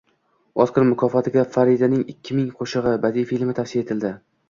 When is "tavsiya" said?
3.65-3.89